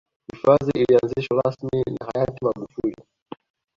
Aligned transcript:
hifadhi 0.33 0.71
ilianzishwa 0.81 1.41
rasmi 1.41 1.83
na 1.99 2.07
hayati 2.13 2.45
magufuli 2.45 2.95